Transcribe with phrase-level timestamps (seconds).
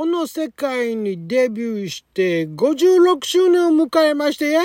[0.00, 4.60] この世界にデビューして56周年を迎えまして、イェイ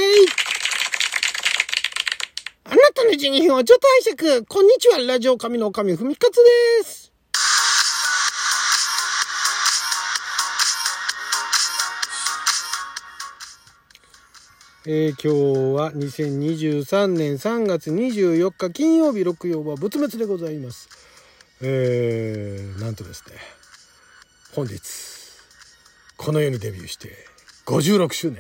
[2.64, 4.46] あなたの一日をちょっと拝借。
[4.46, 6.36] こんにちは、ラジオ神の神、ふみかつ
[6.82, 7.12] です。
[14.88, 20.88] えー、今日は2023年3月24日金曜日6曜は仏滅でございます。
[21.62, 23.36] えー、なんとですね、
[24.54, 25.15] 本日、
[26.18, 27.10] この世にデビューして
[27.66, 28.40] 56周年。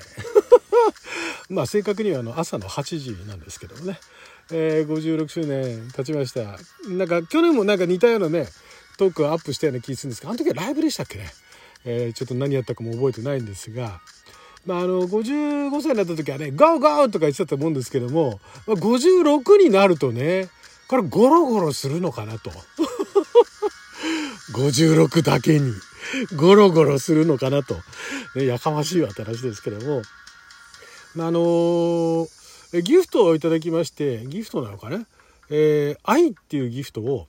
[1.49, 3.99] まあ正確にはあの朝の8時なんですけどもね、
[4.51, 6.57] えー、56周年経ちました。
[6.89, 8.47] なんか去年もなんか似たようなね、
[8.97, 11.31] トークをアップしたような気するんですけど、あの時はライブでしたっけね。
[11.85, 14.01] えー、ちょっと何やったかも覚えてないんですが、
[14.65, 20.49] まあ、あの55歳になった時はね「ゴーゴー!」とか言ってたと思うんですけども、まあ、56になるとね
[20.87, 22.51] これゴロゴロするのかなと
[24.53, 25.71] 56だけに
[26.35, 27.75] ゴロゴロするのかなと、
[28.35, 30.01] ね、やかましいわって話ですけども、
[31.15, 35.05] まあ、あのー、ギフトをいただきましてギフトなのかな、
[35.49, 37.27] えー、愛っていうギフトを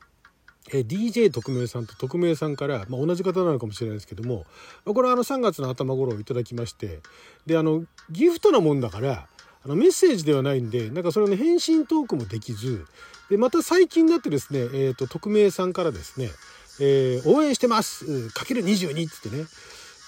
[0.73, 4.45] え DJ 特命さんと特命さんから、まあ、同じ方なのかもしれないですけども
[4.85, 7.01] これはあの3月の頭頃をいただきまして
[7.47, 9.29] であのギフトなもんだから
[9.65, 12.85] あのメッセージではないんでなんかそれの返信トークもできず
[13.31, 16.31] でまた最近になってですね、えーと、匿名さんからですね
[16.81, 18.29] 「えー、応援してます。
[18.31, 19.47] かける22」っつってね。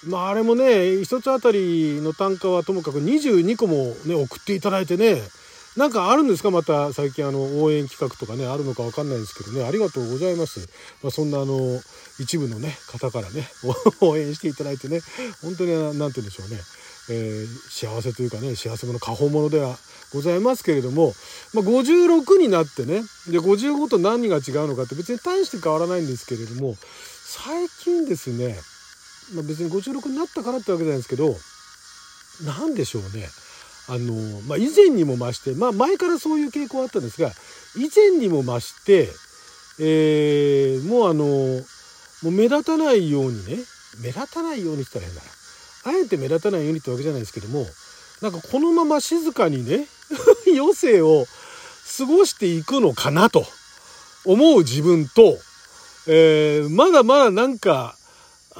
[0.05, 5.21] まああれもね一つあたりの単価はともかく22個もね送っていただいてね。
[5.77, 6.51] なんかあるんですか？
[6.51, 9.65] また最近あの応援企画とかねあるのかわかんないですけどね。
[9.65, 10.67] ありがとうございます。
[11.03, 11.79] まあ、そんなあの
[12.19, 13.47] 一部のね方からね
[14.01, 15.01] 応援していただいてね。
[15.41, 16.59] 本当に何て言うんでしょうね、
[17.09, 19.77] えー、幸せというかね幸せ者過保者では
[20.11, 21.13] ございますけれども、
[21.53, 23.01] まあ、56になってね。
[23.27, 28.55] で55と何が違うのかって別に大して変わらないんですけれども最近ですね、
[29.35, 31.35] まあ、別に56になったからってわけじゃないですけど
[32.45, 33.27] 何でしょうね。
[33.89, 34.13] あの、
[34.47, 37.31] まあ、以前にも増して、まあ、前からそういう傾向あったんですが
[37.75, 39.09] 以前にも増して、
[39.79, 43.57] えー、もうあのもう目立たないようにね
[44.03, 45.27] 目立たないようにしたら変だな。
[45.85, 47.65] あえて目立たないようにってわけじゃないですけども
[48.21, 49.87] なんかこのまま静かにね
[50.47, 51.25] 余生を
[51.97, 53.45] 過ごしていくのかなと
[54.25, 55.37] 思う自分と、
[56.07, 57.95] えー、まだまだなんか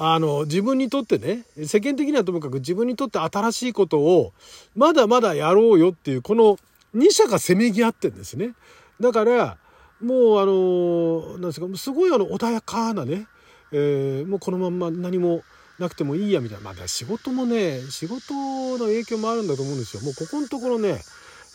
[0.01, 4.33] あの、自分にとってね、世間的にはともかく自分にとって新しいことを、
[4.73, 6.57] まだまだやろうよっていう、この
[6.95, 8.53] 2者がせめぎ合ってんですね。
[9.01, 9.57] だから、
[10.01, 13.27] もうあの、なんですか、すごいあの、穏やかなね、
[13.73, 15.43] えー、もうこのまんま何も
[15.79, 16.73] なくてもいいやみたいな。
[16.73, 18.33] まあ、仕事もね、仕事
[18.77, 20.03] の影響もあるんだと思うんですよ。
[20.03, 21.01] もうここのところね、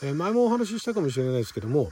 [0.03, 1.91] え、前もお話ししたかもしれないですけども、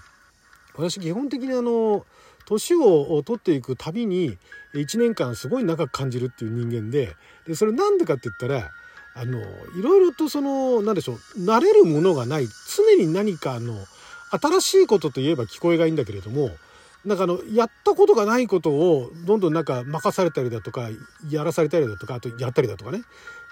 [0.74, 2.04] 私基本的にあの、
[2.44, 4.36] 年を取っていくたびに
[4.74, 7.14] 1年間すごい長く感じるっていう人間で
[7.46, 8.70] でそれなんでかって言ったら
[9.14, 13.74] あのいろいろとその何でしょう慣れるものがない常に何かの
[14.30, 16.50] 新しいことといえば聞こえがいいんだけれども
[17.04, 20.88] なんかあのやったことがないことをどんどんなんか任されたりだとか
[21.30, 23.02] やらされたりだとかあとやったりだとかね。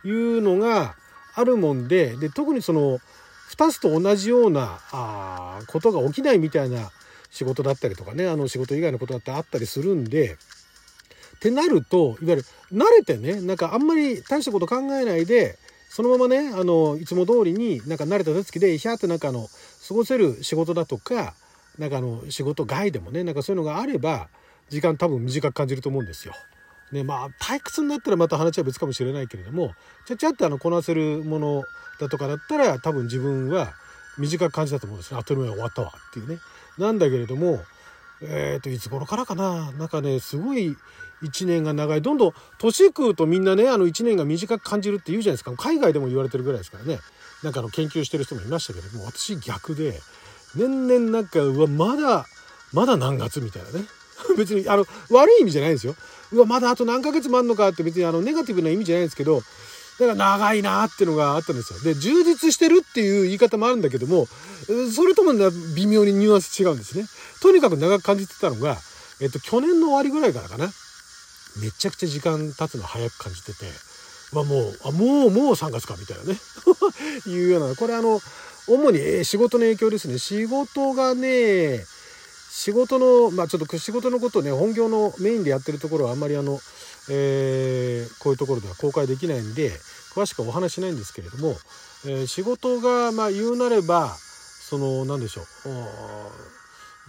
[0.05, 0.95] いうのが
[1.35, 2.99] あるもんでで特にその
[3.51, 6.91] 2つと同じようなあことが起きないみたいな
[7.31, 10.37] 仕事だったりとかねあの仕事以外のことだってあったりするんで
[11.37, 19.49] ってなるといわゆる慣れてねなんかあんまり大したこと考えないでそのままねあのいつも通りになんか慣れた手つきでひゃーってなんかあの
[19.89, 21.35] 過ごせる仕事だとか
[21.81, 24.29] なんかあの仕事外でもねなんかそういうのがあれば
[24.69, 26.35] 時間多分短く感じると思うんですよ。
[26.93, 29.73] ねまあ退屈になったらまた話は別かもしれないけれども
[30.07, 31.65] ちゃちゃってあのこなせるもの
[31.99, 33.73] だとかだったら多分自分は
[34.19, 35.19] 短く感じたと思うんですね。
[35.19, 36.39] あっという間終わったわっていうね。
[36.79, 37.61] なんだけれども、
[38.23, 39.73] えっ、ー、と、いつ頃からかな？
[39.73, 40.77] なんかね、すごい
[41.23, 42.03] 1年が長い。
[42.03, 45.53] どんどん年食うとみんなね、あの1年が短く感じるって言うじゃないですか。
[45.57, 46.99] 海外でも言われてるぐらいですからね。
[47.43, 50.01] なんかあの研究してる人もいましたけども、私逆で、
[50.55, 52.27] 年々なんか、うわ、まだ、
[52.73, 53.87] まだ何月みたいなね。
[54.37, 55.97] 別に、あの、悪い意味じゃないですよ。
[56.33, 59.43] うわ、まだあと何ヶ月もあんのかって別にあの、ネガティブな意味じゃないですけど、
[59.99, 61.81] だから長いなーっていうのがあったんですよ。
[61.81, 64.29] で、充実してるっていう言い方もあるんだけども、
[64.95, 65.33] それとも
[65.75, 67.07] 微妙にニュアンス違うんですね。
[67.43, 68.79] とにかく長く感じてたのが、
[69.21, 70.73] えっと、去年の終わりぐらいからかな。
[71.61, 73.67] めちゃくちゃ時間経つの早く感じてて、
[74.33, 76.39] まあもう、あ、もう、もう3月かみたいなね。
[77.27, 78.23] いうような、これあの、
[78.67, 80.19] 主に仕事の影響ですね。
[80.19, 81.81] 仕事がね、
[82.51, 86.59] 仕事の、まあちょっと仕事のことをね、本業のメインでやってるところはあんまりあの、
[87.11, 89.71] えー、こういうところでは公開できないんで
[90.15, 91.57] 詳しくはお話しないんですけれども、
[92.07, 95.45] えー、仕事がまあ言うなればその何でしょう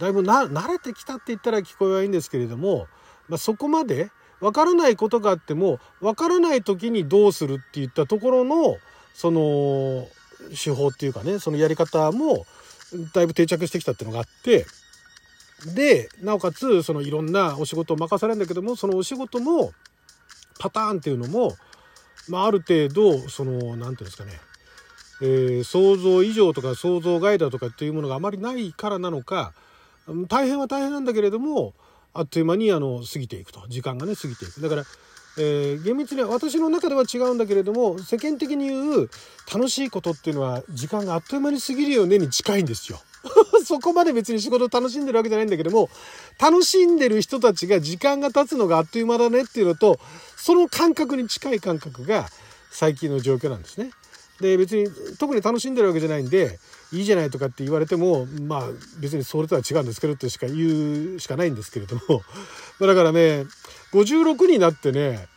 [0.00, 2.88] だいぶ慣れてきたって言ったら聞こえはいいんですけれども、
[3.28, 4.10] まあ、そこまで
[4.40, 8.76] わからないことがあっても、わからない時にどうするっていったところの、
[9.14, 10.08] その、
[10.50, 12.46] 手法っていうかね、そのやり方も、
[13.14, 14.66] だいぶ定着してきたっていうのがあって、
[15.74, 19.72] で、なおかつ、そのいろんなお仕事を任されるんだけども、そのお仕事も、
[20.58, 21.56] パターンっていうのも、
[22.28, 24.32] まあ、ある程度、その、何て言うんですかね、
[25.22, 29.52] えー、想像以上とか想像外だとかっていうものがあまりないからなのか、
[30.28, 31.74] 大変は大変なんだけれども、
[32.12, 33.64] あっという間にあの過ぎていくと。
[33.68, 34.60] 時間がね過ぎていく。
[34.60, 34.84] だから、
[35.38, 39.10] えー、厳密には私の中では違うんだけれども世間的に言う
[39.52, 43.00] 楽しいことっていうのは時間があっという間に過ぎるよねに近いんですよ。
[43.64, 45.88] そこまで別に仕事を楽しんでるわけじゃないんだけども
[46.40, 50.00] 楽しんでる人たちが時間が経つのがあっという間だねっていうのと
[50.36, 52.28] その感覚に近い感覚が
[52.70, 53.92] 最近の状況なんですね。
[54.40, 54.88] で別に
[55.18, 56.58] 特に楽しんでるわけじゃないんで
[56.92, 58.62] いいじゃないとかって言われてもまあ
[59.00, 62.22] 別にそれとは違うんですけどってしか言うしかないんですけれども。
[62.80, 63.46] だからね
[63.92, 65.28] 56になってね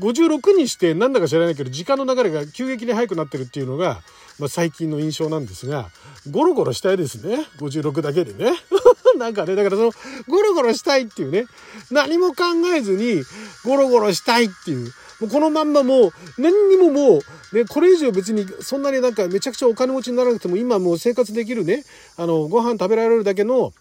[0.00, 4.00] 56にしてなんだか知らないけど時間の流れが急激に速くなってるっていうのが、
[4.38, 5.90] まあ、最近の印象なんですが
[6.30, 7.46] ゴロゴロしたいですね。
[7.58, 8.56] 56だけでね。
[9.18, 9.92] なんかねだからその
[10.26, 11.46] ゴロゴロしたいっていうね
[11.92, 13.22] 何も考えずに
[13.64, 17.18] ゴロゴロしたいっていうもうこのまんまもう何にもも
[17.52, 21.84] う、ね、これ以上別にそんなになんかめちゃくちゃお金持ちにならなくても今もう生活できるね、
[22.16, 23.72] あの、ご飯食べられるだけの、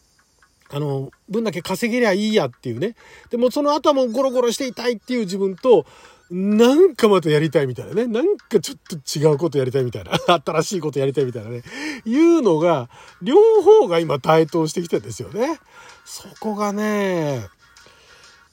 [0.69, 2.95] あの、分だけ稼げりゃいいやっていうね。
[3.29, 5.85] でもその後はもうゴロゴロしていたいっていう自分と、
[6.31, 8.07] なんかまたやりたいみたいなね。
[8.07, 10.13] なんかちょっと違うことやりたいみたいな。
[10.43, 11.61] 新しいことやりたいみたいなね。
[12.05, 12.89] いうのが、
[13.21, 15.59] 両方が今対等してきてんですよね。
[16.05, 17.47] そこがね、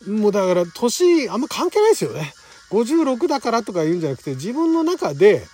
[0.07, 2.35] もうだから年あんま関係ないですよね。
[2.71, 5.47] 56だからとか言うんじゃなくて自分の中で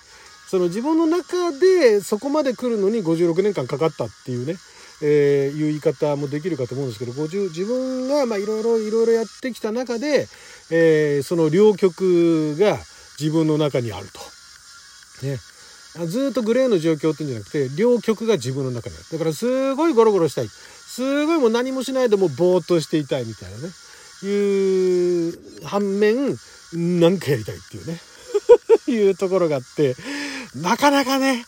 [0.49, 4.55] その自分の中でそこまで来るのに56年間かかったっていうね、
[5.03, 10.29] えー、いう言い方もできるかと思うんですけど50自分がいろいろいろいろやってきた中で、
[10.71, 12.79] えー、その両極が
[13.19, 14.21] 自分の中にあると。
[15.27, 15.39] ね。
[16.07, 19.05] ずっとグレーの状況っていうんじゃなくて両極が自分の中にある。
[19.11, 20.49] だからすごいゴロゴロしたい。
[20.49, 23.71] すごいもう何もしないでもぼーっとしていたいみたいなね。
[24.23, 26.37] いう反面
[26.73, 28.01] なんかやりたいっていうね。
[28.89, 29.97] いうところがあって
[30.55, 31.45] なかなかね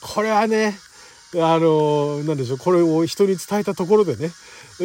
[0.00, 0.78] これはね
[1.34, 4.30] あのなんでしょうこれを人に伝えたところでね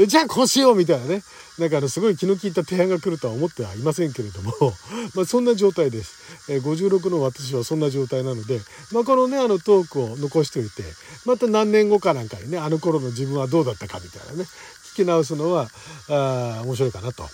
[0.08, 1.22] じゃあこうしようみたいなね
[1.58, 4.52] なんかあのすごい気の利いた提案が来るとは思ってはいませんけれども
[5.16, 6.16] まそんな状態です、
[6.50, 8.60] え56の私はそんな状態なので、
[8.92, 10.84] まあ、このねあのトークを残しておいて
[11.26, 14.50] また何年後かなんかにねあの頃の自分はどうだったかみたいなね
[14.94, 15.70] 聞き直すのは
[16.10, 17.30] あ面白いかなと。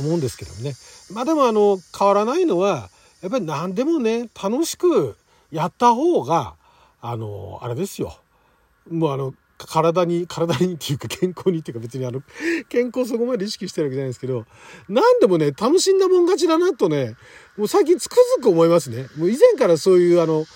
[0.00, 0.74] 思うんですけどもね
[1.12, 2.90] まあでもあの変わらないのは
[3.22, 5.16] やっぱり何でもね楽しく
[5.50, 6.54] やった方が
[7.00, 8.16] あのあれですよ
[8.90, 9.34] もうあの
[9.66, 12.22] 体に体にっていうか健康にっていうか別にあの
[12.68, 14.46] 健康そこまで意識してるわけじゃないですけど
[14.88, 17.14] 何でもね楽しんだもん勝ちだなとね
[17.56, 19.08] もう最近つくづく思いますね。
[19.18, 20.46] もう以前からそういうあの、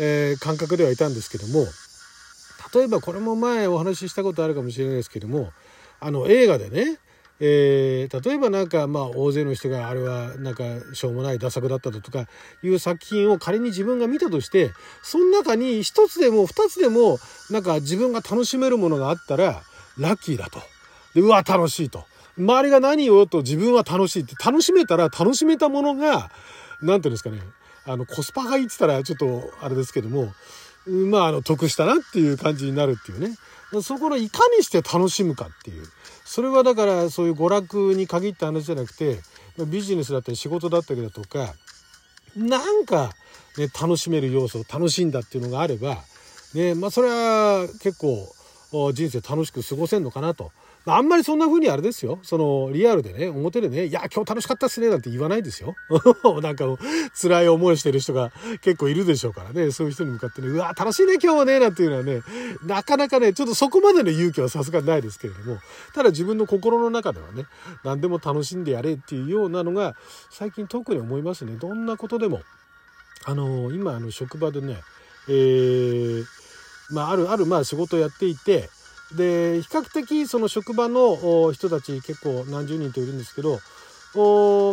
[0.00, 1.66] えー、感覚ではいたんですけども
[2.74, 5.52] 例えばこれも前お話ししたことあるかもしれないですけども
[6.00, 6.98] あの映画でね
[7.40, 12.26] えー、例えばなんかまあ大勢の人があれはなんかしょうもない打作だったとか
[12.62, 17.18] いう作品を仮に自分が見たとしてその中に一つでも二つでも
[17.50, 19.62] なんか自分が楽しめるものがあったら
[19.98, 20.60] ラッキーだと。
[21.14, 22.04] でうわ楽しいと。
[22.38, 26.30] 周りが何をと自分は楽しいって楽しめたら楽しめたものが
[26.80, 27.40] 何ていうんですかね
[27.84, 30.32] あのコスパがいいって言ったらちょっとあれですけども
[30.86, 33.34] まああの得したなっていう感じになるっていうね
[33.82, 35.84] そこのいかにして楽しむかっていう。
[36.24, 39.20] それはだからそういう娯楽に限った話じゃなくて
[39.66, 41.54] ビジネスだったり仕事だったりだとか
[42.36, 43.12] なんか、
[43.56, 45.96] ね、楽しめる要素を楽しんだっていうのがあれば、
[46.54, 48.28] ねまあ、それは結構
[48.92, 50.52] 人生楽しく過ごせんのかなと。
[50.96, 52.18] あんまりそんな風にあれですよ。
[52.22, 55.74] その、リアルでね、表でね、いや、今日楽しかったっすね、なんて言わないですよ。
[56.42, 56.64] なんか、
[57.20, 62.22] 辛い思いしてる人が結構いるでしょうからね、そういう人に向かってね、うわ、楽しいね、今日はね、なんていうのはね、
[62.64, 65.58] なかなかね、ちょっとそこまでの勇気はさすがにないですけれども、
[65.94, 67.44] ただ自分の心の中ではね、
[67.84, 69.94] 何でも楽しんでやれっていうようなのが、
[70.30, 71.56] 最近特に思いますね。
[71.56, 72.40] どんなことでも。
[73.24, 74.80] あの、今、あの、職場でね、
[75.28, 76.24] えー、
[76.90, 78.70] まあ、ある、ある、まあ、仕事をやっていて、
[79.16, 83.58] で比較的その職場の人たち結構何十人といるんですけど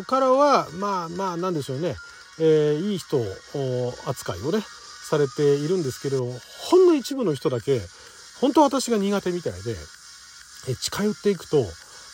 [0.04, 1.96] からはまあまあなんでしょうね、
[2.40, 3.18] えー、いい人
[4.08, 4.60] 扱いをね
[5.10, 7.80] されているんですけどほんの一部の人だけ
[8.42, 9.76] 本当私が苦手みたいで
[10.68, 11.64] え近寄っていくと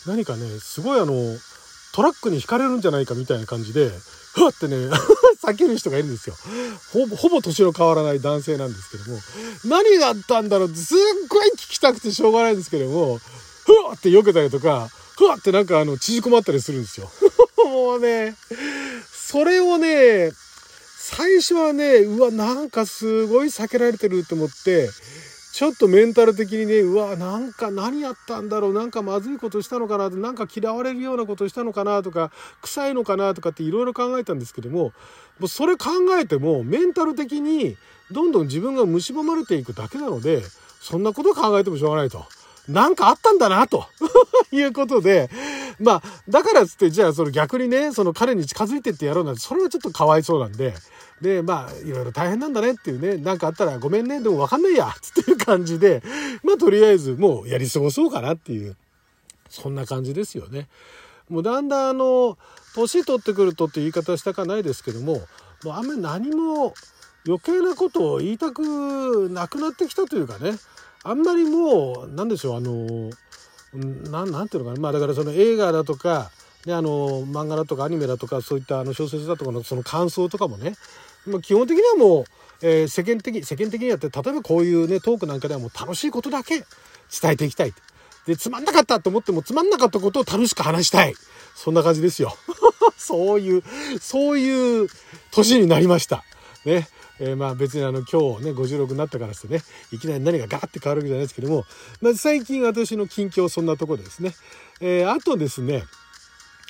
[0.08, 1.14] 何かねすごいあの
[1.94, 3.90] トラックにひかれるんじゃないかみたいな感じで
[4.34, 4.76] ふわってね
[5.44, 6.36] 避ける人がいるんですよ。
[6.94, 9.20] ほぼ、ほぼ年の変わらない男性なんですけども、
[9.66, 17.12] 何があったんだろうってすっごい聞きたくてしょうがないんですけども、ふわって避けたりとか、ふわってなんかあの、縮こまったりするんですよ。
[17.66, 18.36] もうね、
[19.12, 20.32] それをね、
[21.00, 24.90] 最初はね、うわ、なんかすごい避けられてるって思って、
[25.54, 32.32] ちょっとメンタル的にね、うわ、なんか何やったんだろう、なんかまずいことしたのかななんか嫌われるようなことしたのかなとか、
[32.62, 34.94] 臭いのかなとかっていろいろ考えたんですけども、
[35.40, 35.90] もうそれ考
[36.20, 37.76] えても、メンタル的に
[38.12, 40.42] どんどん自分が蝕まれていくだけなので、
[40.80, 42.26] そんなこと考えてもしょうがないと。
[42.68, 43.86] なんかあったんだな、と。
[44.52, 45.30] いうことで、
[45.80, 50.74] まあ、だからつって、じゃあその逆にね、その彼に近づいてってやろうなんて、それはちょっとかわいそうなんで、
[51.22, 56.04] で、まあ、いろいろ大変なんだねっていうね、なんかあったらごめんね、でもわかんないや、つっていう感じで、
[56.44, 58.76] まあ、とりあえずもうやり過ごそうかなっていう、
[59.50, 60.68] そんな感じですよね。
[61.30, 62.38] もうだんだんあの、
[62.76, 65.22] 年取ってくるとって言い方したかないですけども、
[65.64, 66.74] もうあんまり何も
[67.26, 70.54] 余計なことを言いたくなくなってきたというかね、
[71.04, 73.10] あんまりもう、なんでしょう、あの、
[73.74, 76.32] なんていうのかな、まあだからその映画だとか、
[76.66, 80.76] ね、あの漫画だとかアニメだとかそういったあの小説だとかのその感想とかもね
[81.26, 82.26] ま、基本的にはもう、
[82.62, 87.74] えー、世間的、世間的にやって、例えばこういうね、トークなんかではもう楽しいことだけ伝えていきたい。
[88.26, 91.14] で、つまんなかったと思っても、つまんなかったことを楽しく話したい。
[91.56, 92.36] そんな感じですよ。
[92.98, 93.64] そういう、
[94.00, 94.88] そういう
[95.32, 96.24] 年になりました。
[96.66, 96.88] ね。
[97.24, 99.62] えー、まあ別にあの今日ね56になったからしてね
[99.92, 101.66] いきなり何がガーって変わるわけじゃないですけども、
[102.02, 104.34] まあ、最近私の近況そんなとこですね、
[104.82, 105.84] えー、あとですね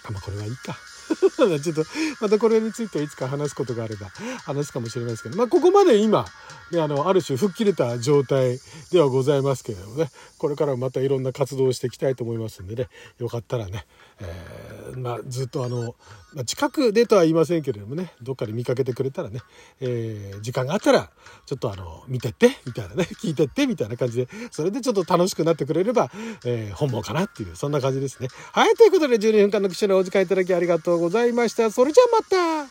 [0.05, 0.75] あまあこれはいいか。
[1.61, 1.85] ちょっと、
[2.19, 4.11] またこれについてはいつか話すことがあれば
[4.45, 6.25] 話すかもしれないですけど、まあ、ここまで今、
[6.71, 8.59] ね、あの、ある種吹っ切れた状態
[8.91, 12.87] ではございますけれどもね、これからもまたいろんな活動をしていきたいと思いますんでね、
[13.19, 13.85] よかったらね、
[14.19, 15.95] えー、まあ、ずっとあの、
[16.33, 19.41] まあ、近くでとは言いませんけれどもね、どっかで見かけてくれたらね、
[19.81, 21.09] えー、時間があったら、
[21.45, 26.09] ちょっとあの、見てって、みたいなね、 聞いてって、みたいな感じで、それでちょっと楽しくなってくれれば、
[26.45, 28.29] えー、本望かなっていう、そんな感じですね。
[28.53, 31.71] はい、ということで12分間の記者のお時間いただきありがとうございました。
[31.71, 32.69] それじゃあまた